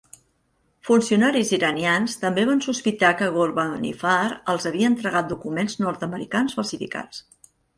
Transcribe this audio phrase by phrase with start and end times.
[0.87, 4.17] Funcionaris iranians també van sospitar que Ghorbanifar
[4.55, 7.25] els havia entregat documents nord-americans falsificats.